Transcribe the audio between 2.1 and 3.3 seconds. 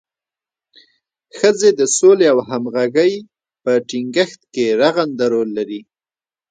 او همغږۍ